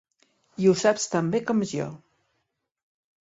I 0.63 0.69
ho 0.69 0.73
saps 0.83 1.03
tan 1.11 1.29
bé 1.35 1.41
com 1.51 1.61
jo. 1.73 1.89